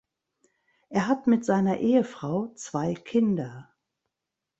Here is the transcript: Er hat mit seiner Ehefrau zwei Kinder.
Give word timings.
Er 0.89 1.05
hat 1.07 1.27
mit 1.27 1.45
seiner 1.45 1.77
Ehefrau 1.77 2.51
zwei 2.55 2.95
Kinder. 2.95 3.71